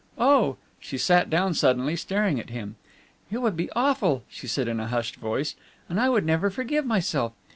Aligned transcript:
Oh," 0.17 0.57
she 0.79 0.97
sat 0.97 1.29
down 1.29 1.53
suddenly, 1.53 1.95
staring 1.95 2.39
at 2.39 2.49
him, 2.49 2.75
"it 3.29 3.37
would 3.37 3.55
be 3.55 3.69
awful," 3.75 4.23
she 4.27 4.47
said 4.47 4.67
in 4.67 4.79
a 4.79 4.87
hushed 4.87 5.17
voice, 5.17 5.53
"and 5.87 5.99
I 6.01 6.09
would 6.09 6.25
never 6.25 6.49
forgive 6.49 6.87
myself. 6.87 7.33